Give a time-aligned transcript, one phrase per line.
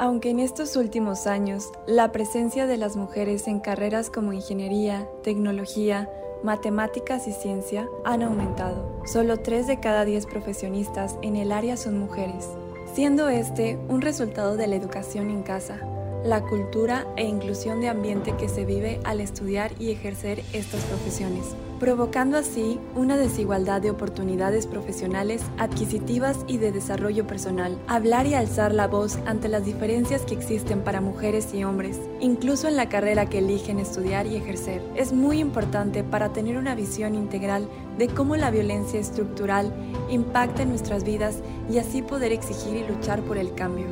[0.00, 6.08] Aunque en estos últimos años la presencia de las mujeres en carreras como ingeniería, tecnología,
[6.42, 11.98] matemáticas y ciencia han aumentado, solo 3 de cada 10 profesionistas en el área son
[11.98, 12.48] mujeres,
[12.94, 15.86] siendo este un resultado de la educación en casa,
[16.24, 21.54] la cultura e inclusión de ambiente que se vive al estudiar y ejercer estas profesiones,
[21.80, 27.78] provocando así una desigualdad de oportunidades profesionales, adquisitivas y de desarrollo personal.
[27.88, 32.68] Hablar y alzar la voz ante las diferencias que existen para mujeres y hombres, incluso
[32.68, 37.14] en la carrera que eligen estudiar y ejercer, es muy importante para tener una visión
[37.14, 37.66] integral
[37.96, 39.72] de cómo la violencia estructural
[40.10, 41.38] impacta en nuestras vidas
[41.70, 43.86] y así poder exigir y luchar por el cambio.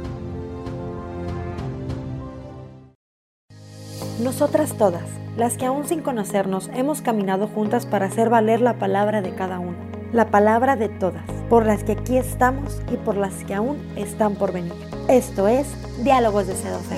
[4.18, 5.04] Nosotras todas,
[5.36, 9.60] las que aún sin conocernos hemos caminado juntas para hacer valer la palabra de cada
[9.60, 9.78] una,
[10.12, 14.34] la palabra de todas, por las que aquí estamos y por las que aún están
[14.34, 14.72] por venir.
[15.06, 15.68] Esto es
[16.02, 16.96] Diálogos de Cedofe.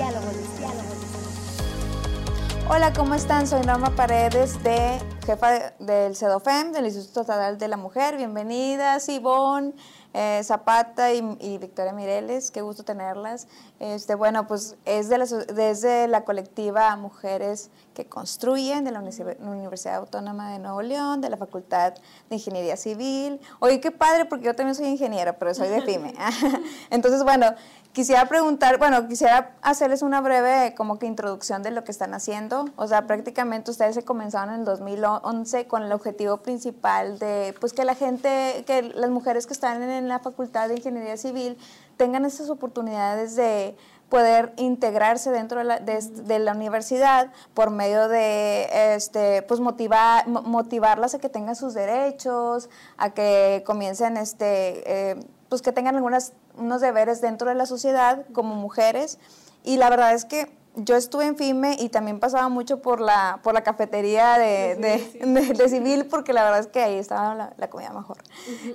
[2.67, 3.45] Hola, ¿cómo están?
[3.45, 8.17] Soy Norma Paredes, de jefa del CEDOFEM, del Instituto Estatal de la Mujer.
[8.17, 9.73] Bienvenidas, Ivonne.
[10.13, 13.47] Eh, Zapata y, Victoria Mireles, qué gusto tenerlas.
[13.79, 19.95] Este, bueno, pues es de la, desde la colectiva Mujeres que Construyen de la Universidad
[19.95, 21.93] Autónoma de Nuevo León, de la Facultad
[22.29, 23.39] de Ingeniería Civil.
[23.59, 26.13] Oye, qué padre, porque yo también soy ingeniera, pero soy de FIME.
[26.89, 27.47] Entonces, bueno,
[27.93, 32.65] Quisiera preguntar, bueno, quisiera hacerles una breve como que introducción de lo que están haciendo.
[32.77, 37.73] O sea, prácticamente ustedes se comenzaron en el 2011 con el objetivo principal de, pues,
[37.73, 41.57] que la gente, que las mujeres que están en la Facultad de Ingeniería Civil
[41.97, 43.75] tengan esas oportunidades de
[44.07, 51.15] poder integrarse dentro de la, de, la universidad por medio de este pues motivar motivarlas
[51.15, 55.15] a que tengan sus derechos a que comiencen este eh,
[55.51, 59.19] pues que tengan algunas unos deberes dentro de la sociedad como mujeres.
[59.65, 63.41] Y la verdad es que yo estuve en FIME y también pasaba mucho por la,
[63.43, 67.91] por la cafetería de, de, civil, porque la verdad es que ahí estaba la, comida
[67.91, 68.19] mejor.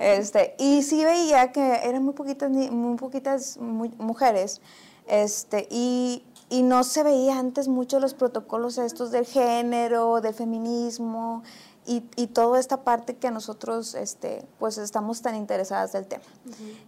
[0.01, 4.61] este, y sí veía que eran muy poquitas, muy poquitas mujeres.
[5.07, 11.43] Este, y, y no se veía antes mucho los protocolos estos del género, del feminismo
[11.87, 16.25] y, y toda esta parte que a nosotros este, pues estamos tan interesadas del tema.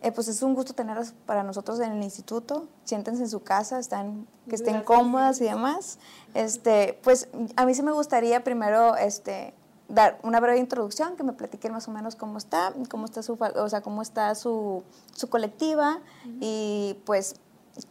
[0.02, 3.78] Eh, pues es un gusto tenerlas para nosotros en el instituto, siéntense en su casa,
[3.78, 5.98] están, que estén cómodas y demás.
[6.34, 9.54] Este, pues a mí sí me gustaría primero este,
[9.88, 13.38] dar una breve introducción, que me platiquen más o menos cómo está, cómo está su,
[13.40, 14.82] o sea, cómo está su,
[15.14, 16.00] su colectiva
[16.40, 17.36] y pues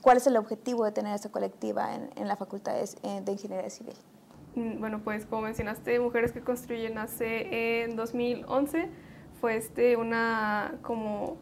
[0.01, 3.31] cuál es el objetivo de tener esta colectiva en, en la Facultad de, eh, de
[3.31, 3.95] Ingeniería Civil.
[4.57, 8.89] Mm, bueno, pues como mencionaste, Mujeres que Construyen nace en 2011.
[9.39, 11.37] Fue este una como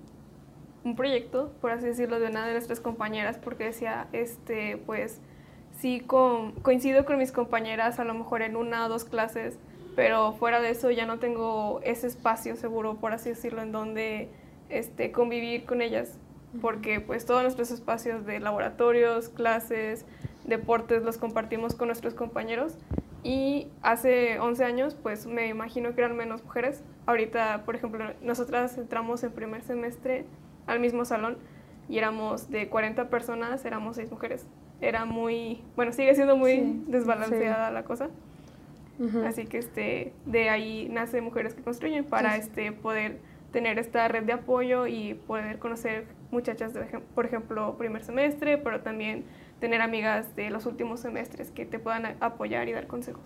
[0.83, 5.21] un proyecto, por así decirlo, de una de nuestras compañeras, porque decía, este, pues
[5.79, 9.57] sí coincido con mis compañeras a lo mejor en una o dos clases,
[9.95, 14.29] pero fuera de eso ya no tengo ese espacio seguro, por así decirlo, en donde
[14.69, 16.19] este, convivir con ellas,
[16.61, 20.05] porque pues todos nuestros espacios de laboratorios, clases,
[20.43, 22.77] deportes los compartimos con nuestros compañeros
[23.25, 26.83] y hace 11 años, pues me imagino que eran menos mujeres.
[27.07, 30.25] Ahorita, por ejemplo, nosotras entramos en primer semestre
[30.67, 31.37] al mismo salón
[31.89, 34.45] y éramos de 40 personas, éramos 6 mujeres.
[34.79, 38.09] Era muy, bueno, sigue siendo muy desbalanceada la cosa.
[39.25, 43.17] Así que este, de ahí nace Mujeres que Construyen para este, poder
[43.51, 46.81] tener esta red de apoyo y poder conocer muchachas, de,
[47.15, 49.25] por ejemplo, primer semestre, pero también
[49.59, 53.23] tener amigas de los últimos semestres que te puedan apoyar y dar consejos.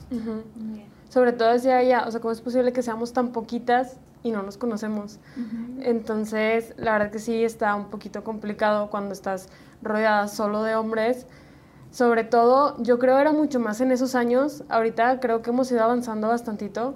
[1.10, 4.44] Sobre todo decía ella, o sea, ¿cómo es posible que seamos tan poquitas y no
[4.44, 5.20] nos conocemos?
[5.82, 9.50] Entonces, la verdad que sí está un poquito complicado cuando estás
[9.82, 11.26] rodeada solo de hombres.
[11.92, 14.64] Sobre todo, yo creo era mucho más en esos años.
[14.70, 16.96] Ahorita creo que hemos ido avanzando bastantito,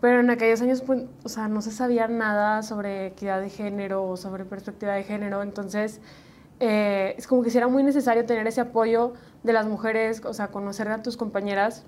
[0.00, 4.06] pero en aquellos años, pues, o sea, no se sabía nada sobre equidad de género
[4.06, 5.42] o sobre perspectiva de género.
[5.42, 6.00] Entonces,
[6.60, 10.32] eh, es como que si era muy necesario tener ese apoyo de las mujeres, o
[10.32, 11.84] sea, conocer a tus compañeras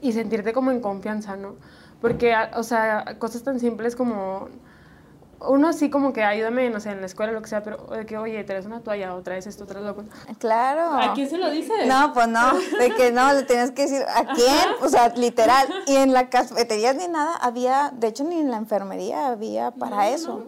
[0.00, 1.56] y sentirte como en confianza, ¿no?
[2.00, 4.48] Porque, o sea, cosas tan simples como
[5.40, 8.06] uno así como que ayúdame, no sé, en la escuela, lo que sea, pero de
[8.06, 9.96] que, oye, traes una toalla o traes esto, traes lo
[10.38, 10.94] Claro.
[10.94, 11.86] ¿A quién se lo dices?
[11.86, 14.68] No, pues no, de que no, le tienes que decir, ¿a quién?
[14.82, 15.68] O sea, literal.
[15.86, 20.08] Y en la cafetería ni nada había, de hecho, ni en la enfermería había para
[20.08, 20.46] eso.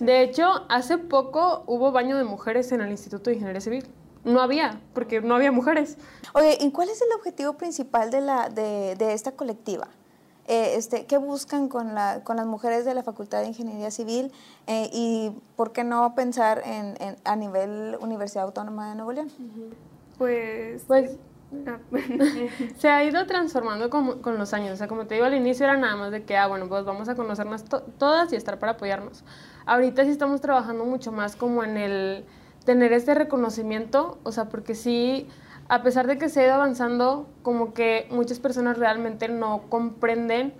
[0.00, 3.86] De hecho, hace poco hubo baño de mujeres en el Instituto de Ingeniería Civil.
[4.24, 5.96] No había, porque no había mujeres.
[6.34, 9.88] Oye, ¿y cuál es el objetivo principal de, la, de, de esta colectiva?
[10.46, 14.32] eh, este, ¿qué buscan con, la, con las mujeres de la Facultad de Ingeniería Civil
[14.66, 19.30] eh, y por qué no pensar en, en, a nivel Universidad Autónoma de Nuevo León?
[20.18, 21.12] Pues, Pues
[22.78, 24.72] se ha ido transformando con, con los años.
[24.72, 26.84] O sea, como te digo, al inicio era nada más de que, ah, bueno, pues
[26.84, 29.24] vamos a conocernos to- todas y estar para apoyarnos.
[29.66, 32.24] Ahorita sí estamos trabajando mucho más como en el
[32.64, 35.28] tener este reconocimiento, o sea, porque sí,
[35.68, 40.54] a pesar de que se ha ido avanzando, como que muchas personas realmente no comprenden.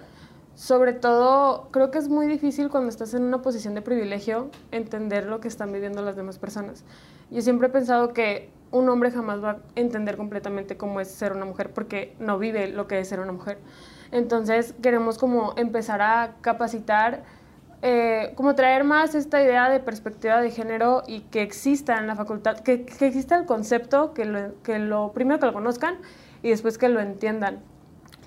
[0.55, 5.25] Sobre todo, creo que es muy difícil cuando estás en una posición de privilegio entender
[5.27, 6.85] lo que están viviendo las demás personas.
[7.31, 11.33] Yo siempre he pensado que un hombre jamás va a entender completamente cómo es ser
[11.33, 13.59] una mujer porque no vive lo que es ser una mujer.
[14.11, 17.23] Entonces queremos como empezar a capacitar,
[17.83, 22.17] eh, como traer más esta idea de perspectiva de género y que exista en la
[22.17, 25.97] facultad, que, que exista el concepto, que lo, que lo primero que lo conozcan
[26.43, 27.61] y después que lo entiendan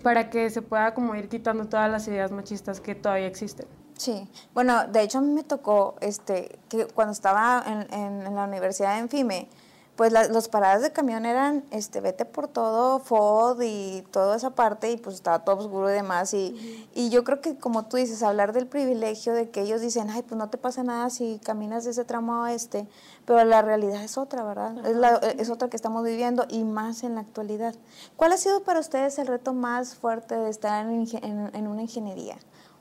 [0.04, 3.66] para que se pueda como ir quitando todas las ideas machistas que todavía existen.
[3.98, 7.94] Sí, bueno, de hecho a mí me tocó, este, que cuando estaba en,
[8.28, 9.48] en- la universidad en FIME,
[9.96, 14.50] pues la- los paradas de camión eran, este, vete por todo, FOD y toda esa
[14.50, 17.98] parte, y pues estaba todo oscuro y demás, y, y yo creo que como tú
[17.98, 21.40] dices, hablar del privilegio de que ellos dicen, ay, pues no te pasa nada si
[21.44, 22.88] caminas de ese tramo a este,
[23.26, 24.86] pero la realidad es otra, ¿verdad?
[24.86, 27.74] Es, la- es otra que estamos viviendo, y más en la actualidad.
[28.18, 31.84] ¿Cuál ha sido para ustedes el reto más fuerte de estar en, en- en una
[31.84, 32.36] ingeniería?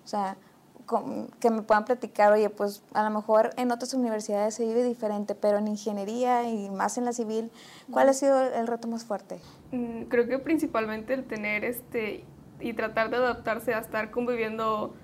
[0.05, 0.37] O sea,
[1.41, 5.35] que me puedan platicar, oye, pues a lo mejor en otras universidades se vive diferente,
[5.35, 7.51] pero en ingeniería y más en la civil,
[7.91, 9.39] ¿cuál ha sido el reto más fuerte?
[9.73, 12.25] Mm, Creo que principalmente el tener este
[12.61, 14.95] y tratar de adaptarse a estar conviviendo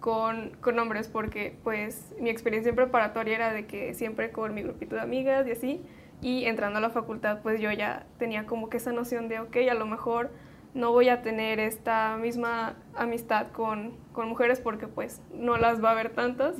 [0.00, 4.62] con, con hombres, porque pues mi experiencia en preparatoria era de que siempre con mi
[4.62, 5.82] grupito de amigas y así,
[6.22, 9.56] y entrando a la facultad pues yo ya tenía como que esa noción de, ok,
[9.70, 10.30] a lo mejor
[10.76, 15.88] no voy a tener esta misma amistad con, con mujeres porque pues no las va
[15.88, 16.54] a haber tantas,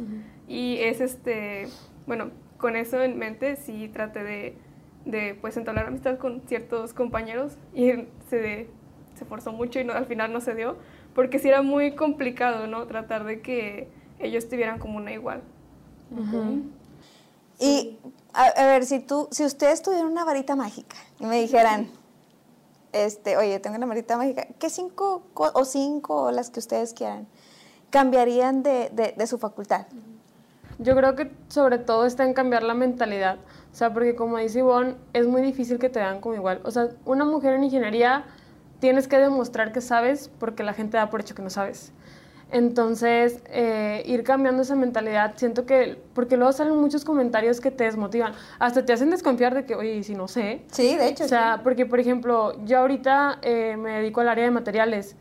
[0.49, 1.69] y es este,
[2.07, 4.67] bueno, con eso en mente sí traté de
[5.07, 7.93] de pues entablar amistad con ciertos compañeros y
[8.29, 8.69] se,
[9.15, 10.77] se forzó mucho y no, al final no se dio,
[11.15, 12.87] porque sí era muy complicado, ¿no?
[12.87, 15.43] Tratar de que ellos tuvieran como una igual.
[17.59, 17.99] Y
[18.35, 21.89] a, a ver, si tú, si ustedes tuvieran una varita mágica y me dijeran,
[23.05, 26.95] este, oye, tengo una varita mágica, ¿qué cinco co- o cinco o las que ustedes
[26.95, 27.27] quieran
[27.91, 29.87] cambiarían de, de, de su facultad?
[30.79, 33.37] Yo creo que sobre todo está en cambiar la mentalidad.
[33.73, 36.61] O sea, porque como dice Ivonne, es muy difícil que te vean como igual.
[36.65, 38.25] O sea, una mujer en ingeniería
[38.81, 41.93] tienes que demostrar que sabes porque la gente da por hecho que no sabes.
[42.53, 47.85] Entonces, eh, ir cambiando esa mentalidad, siento que, porque luego salen muchos comentarios que te
[47.85, 51.25] desmotivan, hasta te hacen desconfiar de que, oye, ¿y si no sé, Sí, de hecho.
[51.25, 55.17] o sea, porque por ejemplo, yo ahorita eh, me dedico al área de materiales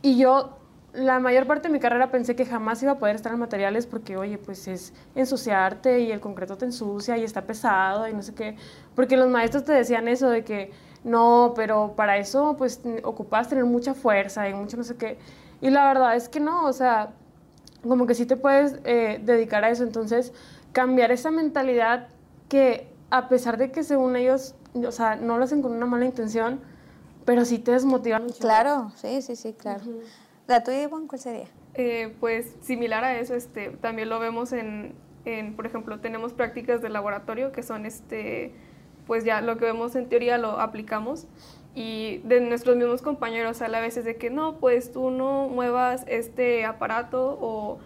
[0.00, 0.58] y yo
[0.92, 3.86] la mayor parte de mi carrera pensé que jamás iba a poder estar en materiales
[3.86, 8.22] porque, oye, pues es ensuciarte y el concreto te ensucia y está pesado y no
[8.22, 8.56] sé qué.
[8.94, 10.70] Porque los maestros te decían eso de que
[11.04, 15.18] no, pero para eso pues ocupas tener mucha fuerza y mucho no sé qué.
[15.60, 17.10] Y la verdad es que no, o sea,
[17.82, 19.82] como que sí te puedes eh, dedicar a eso.
[19.84, 20.32] Entonces,
[20.72, 22.08] cambiar esa mentalidad
[22.48, 26.04] que a pesar de que según ellos, o sea, no lo hacen con una mala
[26.04, 26.60] intención,
[27.24, 28.38] pero sí te desmotivan mucho.
[28.40, 29.82] Claro, sí, sí, sí, claro.
[30.46, 31.46] ¿La tuya, Ivonne, cuál sería?
[31.74, 34.94] Eh, pues similar a eso, este, también lo vemos en,
[35.24, 38.54] en, por ejemplo, tenemos prácticas de laboratorio que son, este,
[39.06, 41.26] pues ya lo que vemos en teoría lo aplicamos
[41.78, 46.04] y de nuestros mismos compañeros sale a veces de que no, pues tú no muevas
[46.08, 47.78] este aparato o,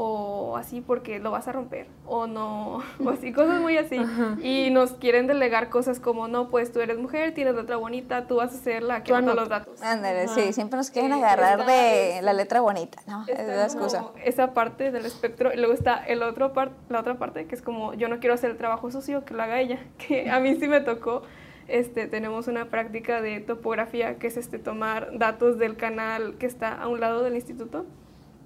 [0.00, 4.00] o así porque lo vas a romper o no, o así, cosas muy así.
[4.42, 8.36] Y nos quieren delegar cosas como, no, pues tú eres mujer, tienes letra bonita, tú
[8.36, 9.82] vas a ser la que anota los datos.
[9.82, 13.24] Ándale, sí, siempre nos quieren Sí, agarrar está, de la letra bonita, ¿no?
[13.26, 14.04] Es la excusa.
[14.24, 17.62] esa parte del espectro y luego está el otro par- la otra parte que es
[17.62, 20.54] como yo no quiero hacer el trabajo sucio que lo haga ella que a mí
[20.54, 21.22] sí me tocó
[21.68, 26.72] este tenemos una práctica de topografía que es este tomar datos del canal que está
[26.74, 27.86] a un lado del instituto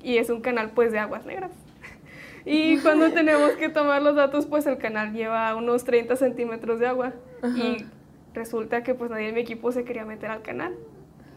[0.02, 1.52] y es un canal pues de aguas negras.
[2.44, 6.88] Y cuando tenemos que tomar los datos pues el canal lleva unos 30 centímetros de
[6.88, 7.12] agua
[7.56, 7.84] y
[8.34, 10.74] resulta que pues nadie en mi equipo se quería meter al canal.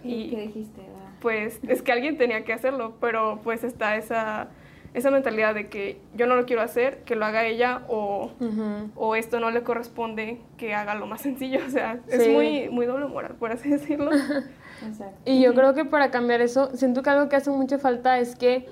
[0.04, 0.82] Y ¿Qué dijiste?
[1.25, 4.50] pues es que alguien tenía que hacerlo, pero pues está esa,
[4.95, 8.31] esa mentalidad de que yo no lo quiero hacer, que lo haga ella o,
[8.95, 12.85] o esto no le corresponde que haga lo más sencillo, o sea, es muy, muy
[12.85, 14.11] doble moral, por así decirlo.
[14.13, 15.19] Exacto.
[15.25, 18.37] Y yo creo que para cambiar eso, siento que algo que hace mucha falta es
[18.37, 18.67] que,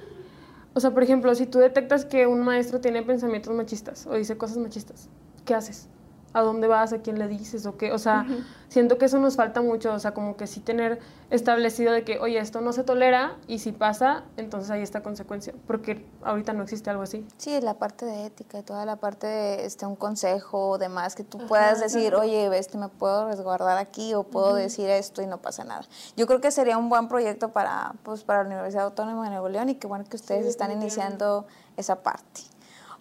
[0.74, 4.38] o sea, por ejemplo, si tú detectas que un maestro tiene pensamientos machistas o dice
[4.38, 5.10] cosas machistas,
[5.44, 5.90] ¿qué haces?
[6.34, 7.92] A dónde vas, a quién le dices o qué.
[7.92, 8.26] O sea,
[8.68, 11.00] siento que eso nos falta mucho, o sea, como que sí tener
[11.30, 15.54] establecido de que, oye, esto no se tolera y si pasa, entonces hay esta consecuencia,
[15.68, 17.26] porque ahorita no existe algo así.
[17.38, 21.24] Sí, la parte de ética, toda la parte de este, un consejo o demás, que
[21.24, 25.38] tú puedas decir, oye, este, me puedo resguardar aquí o puedo decir esto y no
[25.38, 25.84] pasa nada.
[26.18, 29.50] Yo creo que sería un buen proyecto para, pues, para la Universidad Autónoma de Nuevo
[29.50, 31.46] León y qué bueno que ustedes están iniciando
[31.78, 32.53] esa parte.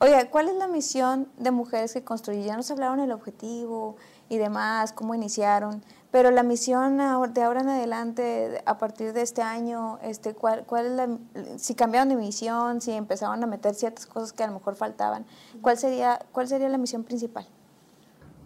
[0.03, 2.43] Oye, ¿cuál es la misión de Mujeres que Construyen?
[2.43, 3.95] Ya nos hablaron el objetivo
[4.29, 5.81] y demás, cómo iniciaron,
[6.11, 10.87] pero la misión de ahora en adelante, a partir de este año, este, ¿cuál, cuál
[10.87, 11.09] es la,
[11.57, 15.25] si cambiaron de misión, si empezaron a meter ciertas cosas que a lo mejor faltaban,
[15.61, 17.47] ¿cuál sería, cuál sería la misión principal?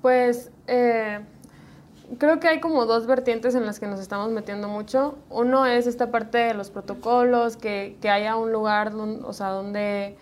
[0.02, 1.24] Pues eh,
[2.18, 5.16] creo que hay como dos vertientes en las que nos estamos metiendo mucho.
[5.30, 10.18] Uno es esta parte de los protocolos, que, que haya un lugar o sea, donde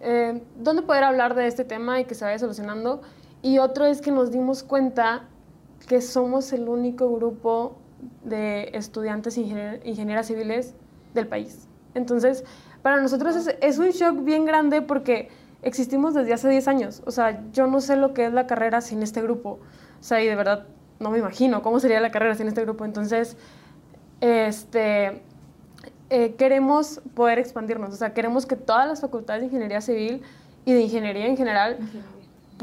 [0.00, 3.02] eh, dónde poder hablar de este tema y que se vaya solucionando.
[3.42, 5.24] Y otro es que nos dimos cuenta
[5.86, 7.76] que somos el único grupo
[8.22, 10.74] de estudiantes ingenieras civiles
[11.14, 11.68] del país.
[11.94, 12.44] Entonces,
[12.82, 15.28] para nosotros es, es, un shock bien grande porque
[15.62, 17.02] existimos desde hace 10 años.
[17.06, 19.60] O sea, yo no sé lo que es la carrera sin este grupo.
[20.00, 20.66] O sea, y de verdad
[21.00, 22.84] no me imagino cómo sería la carrera sin este grupo.
[22.84, 23.36] Entonces,
[24.20, 25.22] este,
[26.14, 30.22] eh, queremos poder expandirnos, o sea, queremos que todas las facultades de ingeniería civil
[30.64, 31.76] y de ingeniería en general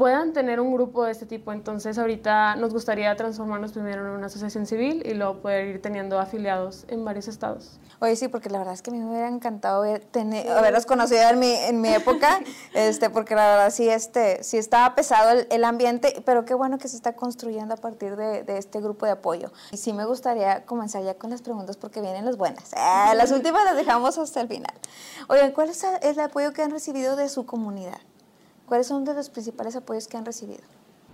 [0.02, 1.52] puedan tener un grupo de este tipo.
[1.52, 6.18] Entonces, ahorita nos gustaría transformarnos primero en una asociación civil y luego poder ir teniendo
[6.18, 7.78] afiliados en varios estados.
[8.00, 11.22] Oye, sí, porque la verdad es que a mí me hubiera encantado tener, haberlos conocido
[11.30, 12.40] en mi, en mi época,
[12.74, 16.88] este, porque la verdad sí, este, sí estaba pesado el, ambiente, pero qué bueno que
[16.88, 19.52] se está construyendo a partir de, de, este grupo de apoyo.
[19.70, 22.72] Y sí me gustaría comenzar ya con las preguntas porque vienen las buenas.
[22.72, 24.74] Eh, las últimas las dejamos hasta el final.
[25.28, 28.00] Oye, ¿cuál es el apoyo que han recibido de su comunidad?
[28.72, 30.62] ¿Cuáles son de los principales apoyos que han recibido?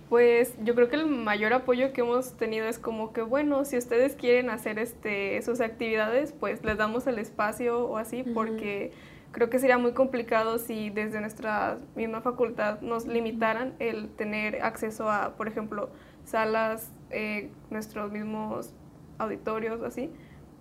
[0.07, 3.77] Pues yo creo que el mayor apoyo que hemos tenido es como que, bueno, si
[3.77, 8.93] ustedes quieren hacer este, sus actividades, pues les damos el espacio o así, porque
[9.33, 15.11] creo que sería muy complicado si desde nuestra misma facultad nos limitaran el tener acceso
[15.11, 15.89] a, por ejemplo,
[16.23, 18.71] salas, eh, nuestros mismos
[19.17, 20.09] auditorios, así.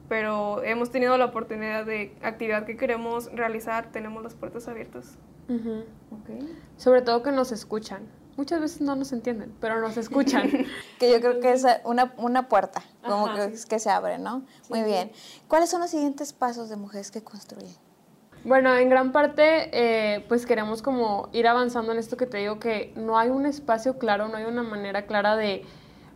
[0.09, 5.17] Pero hemos tenido la oportunidad de actividad que queremos realizar, tenemos las puertas abiertas.
[6.77, 8.07] Sobre todo que nos escuchan.
[8.37, 10.49] Muchas veces no nos entienden, pero nos escuchan.
[10.99, 14.45] que yo creo que es una, una puerta, como que, que, se abre, ¿no?
[14.69, 15.11] Muy bien.
[15.49, 17.75] ¿Cuáles son los siguientes pasos de mujeres que construyen?
[18.45, 22.61] Bueno, en gran parte, eh, pues queremos como ir avanzando en esto que te digo,
[22.61, 25.65] que no hay un espacio claro, no hay una manera clara de,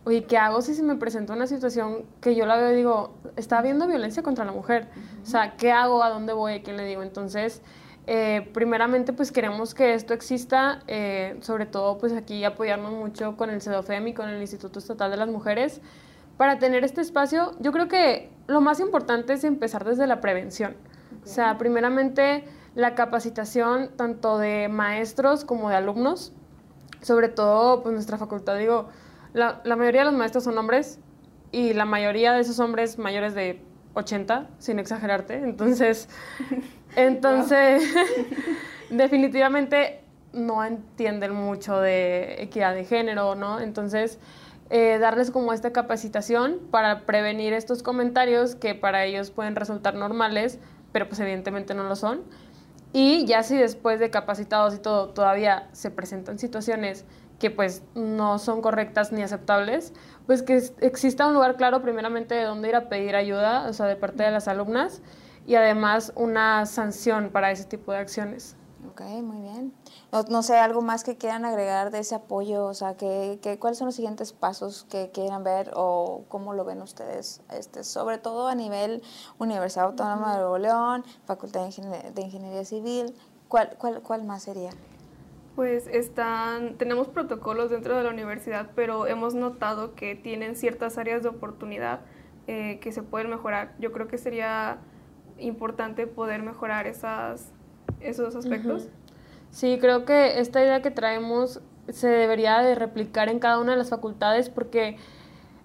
[0.05, 3.15] oye, ¿qué hago si se me presenta una situación que yo la veo y digo,
[3.35, 4.87] está habiendo violencia contra la mujer?
[5.21, 6.01] O sea, ¿qué hago?
[6.01, 6.53] ¿A dónde voy?
[6.53, 7.03] ¿A quién le digo?
[7.03, 7.61] Entonces,
[8.05, 13.49] eh, primeramente, pues queremos que esto exista, eh, sobre todo pues aquí apoyarnos mucho con
[13.49, 15.79] el CEDOFEM y con el Instituto Estatal de las Mujeres
[16.35, 17.53] para tener este espacio.
[17.59, 20.75] Yo creo que lo más importante es empezar desde la prevención.
[21.23, 22.43] O sea, primeramente
[22.75, 26.33] la capacitación tanto de maestros como de alumnos,
[27.01, 28.89] sobre todo pues nuestra facultad, digo,
[29.33, 30.99] la, la mayoría de los maestros son hombres
[31.51, 33.61] y la mayoría de esos hombres mayores de
[33.93, 36.09] 80, sin exagerarte, entonces...
[36.95, 37.83] Entonces,
[38.89, 40.01] definitivamente
[40.33, 43.59] no entienden mucho de equidad de género, ¿no?
[43.59, 44.19] Entonces,
[44.69, 50.59] eh, darles como esta capacitación para prevenir estos comentarios que para ellos pueden resultar normales,
[50.91, 52.21] pero pues evidentemente no lo son.
[52.91, 57.05] Y ya si después de capacitados y todo todavía se presentan situaciones
[57.39, 59.93] que pues no son correctas ni aceptables,
[60.25, 63.87] pues que exista un lugar claro primeramente de dónde ir a pedir ayuda, o sea,
[63.87, 65.01] de parte de las alumnas,
[65.45, 68.55] y además una sanción para ese tipo de acciones.
[68.89, 69.73] Ok, muy bien.
[70.29, 73.87] No, sé, algo más que quieran agregar de ese apoyo, o sea, que, ¿cuáles son
[73.87, 77.41] los siguientes pasos que quieran ver o cómo lo ven ustedes?
[77.49, 79.01] Este, sobre todo a nivel
[79.39, 83.15] Universidad Autónoma de Nuevo León, Facultad de, Ingeniería Civil,
[83.47, 84.71] ¿cuál, cuál, ¿cuál más sería?
[85.55, 91.23] Pues están, tenemos protocolos dentro de la universidad, pero hemos notado que tienen ciertas áreas
[91.23, 92.01] de oportunidad
[92.47, 93.73] eh, que se pueden mejorar.
[93.79, 94.79] Yo creo que sería
[95.37, 97.51] importante poder mejorar esas,
[97.99, 98.87] esos aspectos.
[99.51, 103.77] Sí, creo que esta idea que traemos se debería de replicar en cada una de
[103.77, 104.97] las facultades porque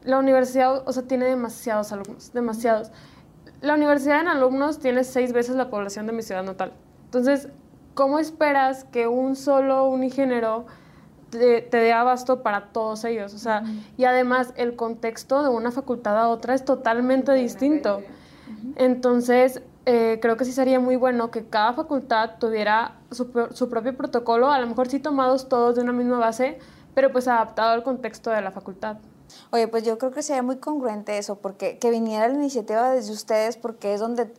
[0.05, 2.91] la universidad, o sea, tiene demasiados alumnos, demasiados.
[3.61, 6.73] La universidad en alumnos tiene seis veces la población de mi ciudad natal.
[7.05, 7.49] Entonces,
[7.95, 10.67] ¿cómo esperas que un solo, un ingeniero
[11.31, 13.35] te, dé abasto para todos ellos?
[13.35, 13.65] O sea,
[13.97, 18.03] y además el contexto de una facultad a otra es totalmente distinto.
[18.79, 23.29] Entonces, eh, creo que sí sería muy bueno que cada facultad tuviera su,
[23.69, 26.59] propio protocolo, a lo mejor sí tomados todos de una misma base,
[26.95, 28.99] pero pues adaptado al contexto de la facultad.
[29.51, 33.13] Oye, pues yo creo que sería muy congruente eso, porque que viniera la iniciativa desde
[33.13, 34.33] ustedes, porque es donde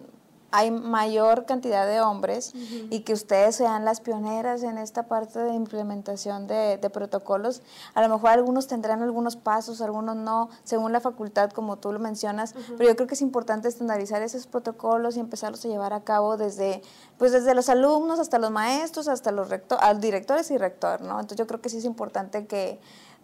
[0.51, 2.53] hay mayor cantidad de hombres
[2.89, 7.61] y que ustedes sean las pioneras en esta parte de implementación de, protocolos.
[7.93, 11.99] A lo mejor algunos tendrán algunos pasos, algunos no, según la facultad, como tú lo
[11.99, 16.03] mencionas, pero yo creo que es importante estandarizar esos protocolos y empezarlos a llevar a
[16.03, 16.81] cabo desde,
[17.17, 21.19] pues desde los alumnos hasta los maestros, hasta los rector, directores y rector, ¿no?
[21.19, 22.79] Entonces yo creo que sí es importante que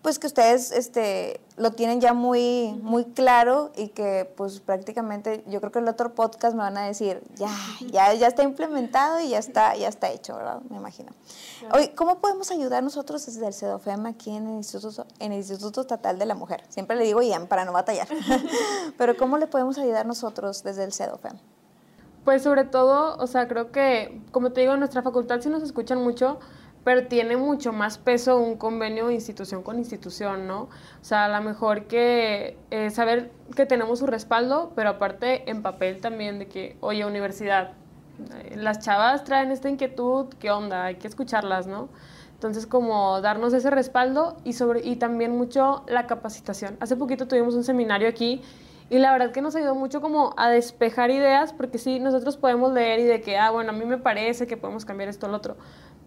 [0.06, 5.60] pues que ustedes este, lo tienen ya muy, muy claro y que pues prácticamente yo
[5.60, 7.50] creo que el otro podcast me van a decir, ya,
[7.92, 10.62] ya, ya está implementado y ya está, ya está hecho, ¿verdad?
[10.70, 11.10] Me imagino.
[11.74, 15.82] Hoy, ¿cómo podemos ayudar nosotros desde el CEDOFEM aquí en el, Instituto, en el Instituto
[15.82, 16.64] Estatal de la Mujer?
[16.70, 18.08] Siempre le digo IAM para no batallar.
[19.00, 21.40] Pero ¿cómo le podemos ayudar nosotros desde el CEDOFEM?
[22.24, 25.64] Pues sobre todo, o sea, creo que, como te digo, en nuestra facultad sí nos
[25.64, 26.40] escuchan mucho,
[26.86, 30.62] pero tiene mucho más peso un convenio institución con institución, ¿no?
[30.62, 30.70] O
[31.02, 36.00] sea, a lo mejor que eh, saber que tenemos su respaldo, pero aparte en papel
[36.00, 37.72] también de que, oye, universidad,
[38.36, 40.86] eh, las chavas traen esta inquietud, ¿qué onda?
[40.86, 41.90] Hay que escucharlas, ¿no?
[42.36, 46.78] Entonces, como darnos ese respaldo y, sobre, y también mucho la capacitación.
[46.80, 48.44] Hace poquito tuvimos un seminario aquí
[48.88, 52.72] y la verdad que nos ayudó mucho como a despejar ideas, porque sí, nosotros podemos
[52.72, 55.30] leer y de que, ah, bueno, a mí me parece que podemos cambiar esto o
[55.30, 55.58] lo otro,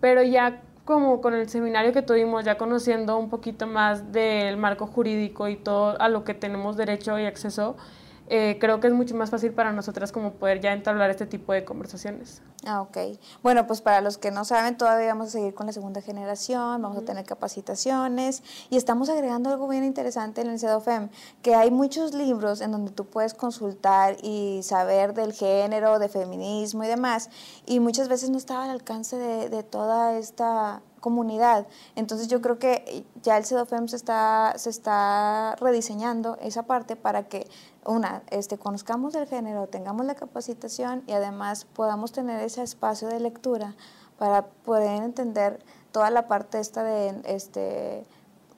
[0.00, 4.86] pero ya como con el seminario que tuvimos, ya conociendo un poquito más del marco
[4.86, 7.76] jurídico y todo a lo que tenemos derecho y acceso,
[8.30, 11.52] eh, creo que es mucho más fácil para nosotras como poder ya entablar este tipo
[11.52, 12.42] de conversaciones.
[12.66, 12.98] Ah, ok.
[13.42, 16.82] Bueno, pues para los que no saben, todavía vamos a seguir con la segunda generación,
[16.82, 21.08] vamos a tener capacitaciones y estamos agregando algo bien interesante en el CEDOFEM,
[21.42, 26.84] que hay muchos libros en donde tú puedes consultar y saber del género, de feminismo
[26.84, 27.30] y demás,
[27.66, 31.66] y muchas veces no estaba al alcance de, de toda esta comunidad.
[31.94, 37.28] Entonces yo creo que ya el CEDOFEM se está, se está rediseñando esa parte para
[37.28, 37.48] que,
[37.88, 43.18] una, este, conozcamos el género, tengamos la capacitación y además podamos tener ese espacio de
[43.18, 43.74] lectura
[44.18, 48.04] para poder entender toda la parte esta de este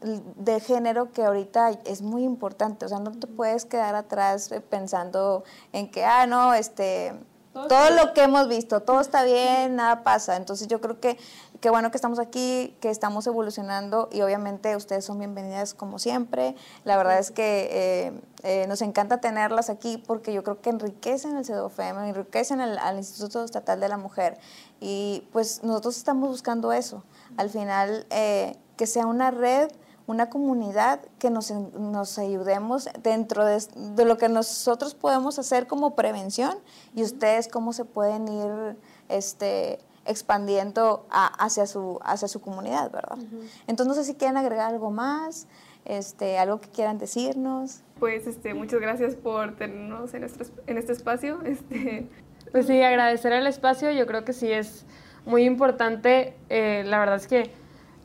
[0.00, 4.62] de género que ahorita es muy importante, o sea, no te puedes quedar atrás eh,
[4.62, 7.12] pensando en que, ah, no, este,
[7.52, 10.36] todo lo que hemos visto, todo está bien, nada pasa.
[10.36, 11.18] Entonces yo creo que
[11.60, 16.54] qué bueno que estamos aquí, que estamos evolucionando y obviamente ustedes son bienvenidas como siempre.
[16.84, 21.36] La verdad es que eh, eh, nos encanta tenerlas aquí porque yo creo que enriquecen
[21.36, 24.38] el CEDOFEM, enriquecen el, al Instituto Estatal de la Mujer
[24.80, 27.02] y pues nosotros estamos buscando eso.
[27.36, 29.70] Al final, eh, que sea una red
[30.10, 33.62] una comunidad que nos, nos ayudemos dentro de,
[33.94, 36.58] de, lo que nosotros podemos hacer como prevención
[36.96, 38.76] y ustedes cómo se pueden ir
[39.08, 43.18] este, expandiendo hacia, su, hacia su comunidad, ¿verdad?
[43.68, 45.46] Entonces, no sé si quieren agregar algo más,
[45.84, 47.82] este, algo que quieran decirnos.
[48.00, 51.38] Pues este, muchas gracias por tenernos en este, en este espacio.
[51.44, 52.08] Este.
[52.50, 54.84] Pues sí, agradecer el espacio, yo creo que sí es
[55.24, 56.34] muy importante.
[56.48, 57.59] Eh, la verdad es que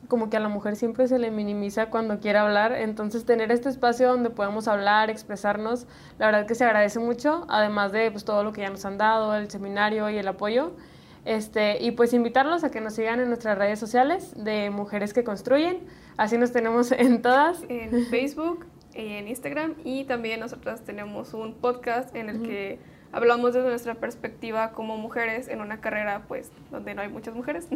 [0.08, 3.68] como que a la mujer siempre se le minimiza cuando quiere hablar, entonces tener este
[3.68, 5.86] espacio donde podemos hablar, expresarnos,
[6.18, 8.98] la verdad que se agradece mucho, además de pues, todo lo que ya nos han
[8.98, 10.72] dado, el seminario y el apoyo.
[11.24, 15.24] Este, y pues invitarlos a que nos sigan en nuestras redes sociales de Mujeres que
[15.24, 15.80] Construyen.
[16.16, 17.64] Así nos tenemos en todas.
[17.68, 18.64] En Facebook,
[18.94, 22.78] en Instagram y también nosotras tenemos un podcast en el que
[23.16, 27.66] hablamos desde nuestra perspectiva como mujeres en una carrera pues donde no hay muchas mujeres.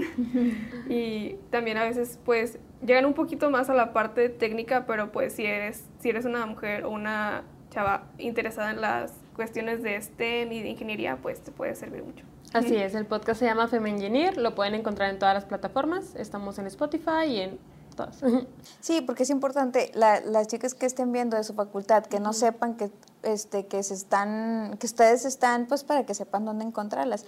[0.88, 5.32] y también a veces pues llegan un poquito más a la parte técnica, pero pues
[5.32, 10.52] si eres, si eres una mujer o una chava interesada en las cuestiones de STEM
[10.52, 12.26] y de ingeniería, pues te puede servir mucho.
[12.52, 16.58] Así es, el podcast se llama Femengenir, lo pueden encontrar en todas las plataformas, estamos
[16.58, 17.58] en Spotify y en
[18.00, 18.44] todas.
[18.80, 22.76] Sí, porque es importante, las chicas que estén viendo de su facultad, que no sepan
[22.76, 22.90] que
[23.22, 27.26] este que se están que ustedes están pues para que sepan dónde encontrarlas.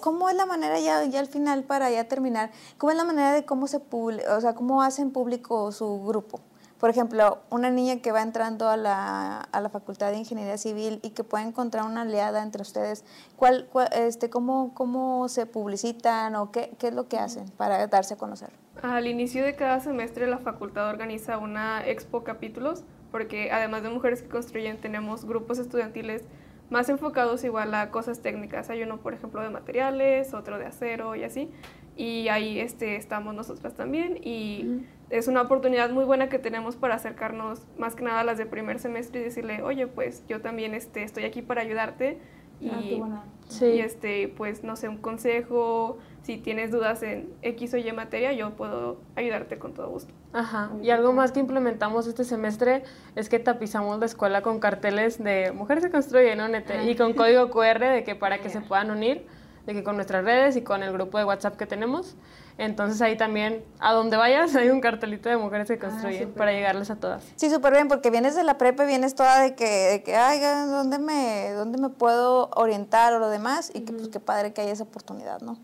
[0.00, 0.36] ¿Cómo, es.
[0.36, 3.66] la manera ya, ya al final para ya terminar cómo es la manera de cómo
[3.66, 6.40] se o sea cómo hacen público su grupo
[6.82, 10.98] por ejemplo, una niña que va entrando a la, a la Facultad de Ingeniería Civil
[11.04, 13.04] y que puede encontrar una aliada entre ustedes,
[13.36, 18.14] ¿cuál, este, cómo, ¿cómo se publicitan o qué, qué es lo que hacen para darse
[18.14, 18.50] a conocer?
[18.82, 24.20] Al inicio de cada semestre la facultad organiza una expo capítulos, porque además de mujeres
[24.20, 26.22] que construyen, tenemos grupos estudiantiles
[26.68, 28.70] más enfocados igual a cosas técnicas.
[28.70, 31.48] Hay uno, por ejemplo, de materiales, otro de acero y así.
[31.96, 34.18] Y ahí este, estamos nosotras también.
[34.22, 38.38] Y es una oportunidad muy buena que tenemos para acercarnos más que nada a las
[38.38, 42.18] de primer semestre y decirle, oye, pues yo también este, estoy aquí para ayudarte.
[42.60, 43.24] Y, ah,
[43.60, 48.32] y este, pues no sé, un consejo, si tienes dudas en X o Y materia,
[48.32, 50.14] yo puedo ayudarte con todo gusto.
[50.32, 50.70] Ajá.
[50.80, 52.84] Y algo más que implementamos este semestre
[53.16, 56.48] es que tapizamos la escuela con carteles de Mujeres se construyen, ¿no?
[56.48, 56.90] Nete?
[56.90, 59.26] Y con código QR de que para que se puedan unir,
[59.66, 62.16] de que con nuestras redes y con el grupo de WhatsApp que tenemos.
[62.58, 66.90] Entonces ahí también, a donde vayas, hay un cartelito de Mujeres se construyen para llegarles
[66.90, 67.24] a todas.
[67.36, 70.16] Sí, súper bien, porque vienes de la prepa y vienes toda de que, de que
[70.16, 73.70] ay, ¿dónde me, ¿dónde me puedo orientar o lo demás?
[73.74, 75.58] Y que pues qué padre que haya esa oportunidad, ¿no?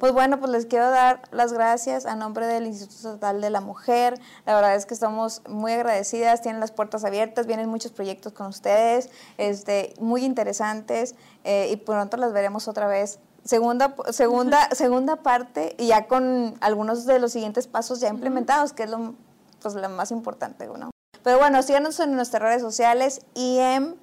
[0.00, 3.60] Pues bueno, pues les quiero dar las gracias a nombre del Instituto Estatal de la
[3.60, 4.18] Mujer.
[4.44, 8.48] La verdad es que estamos muy agradecidas, tienen las puertas abiertas, vienen muchos proyectos con
[8.48, 13.20] ustedes, este, muy interesantes eh, y pronto las veremos otra vez.
[13.44, 18.82] Segunda, segunda, segunda parte y ya con algunos de los siguientes pasos ya implementados, que
[18.82, 19.14] es lo,
[19.62, 20.90] pues, lo más importante, ¿no?
[21.22, 23.96] Pero bueno, síganos en nuestras redes sociales, IM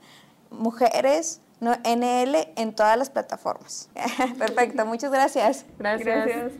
[0.49, 3.89] Mujeres no, NL en todas las plataformas.
[4.37, 5.65] Perfecto, muchas gracias.
[5.79, 6.53] Gracias.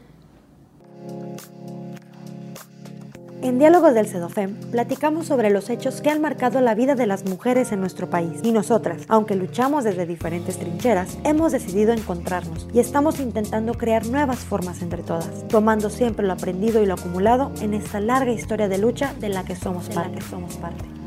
[3.46, 7.26] En Diálogos del CEDOFEM platicamos sobre los hechos que han marcado la vida de las
[7.26, 8.40] mujeres en nuestro país.
[8.42, 14.40] Y nosotras, aunque luchamos desde diferentes trincheras, hemos decidido encontrarnos y estamos intentando crear nuevas
[14.40, 18.80] formas entre todas, tomando siempre lo aprendido y lo acumulado en esta larga historia de
[18.80, 20.22] lucha de la que somos parte.
[20.22, 21.05] Somos parte.